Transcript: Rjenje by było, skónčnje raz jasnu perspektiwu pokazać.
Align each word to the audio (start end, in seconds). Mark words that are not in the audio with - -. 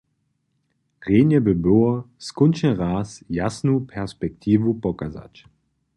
Rjenje 1.01 1.39
by 1.41 1.55
było, 1.55 2.03
skónčnje 2.17 2.75
raz 2.75 3.23
jasnu 3.29 3.81
perspektiwu 3.81 4.73
pokazać. 4.75 5.45